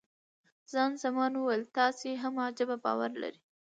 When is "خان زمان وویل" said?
0.69-1.63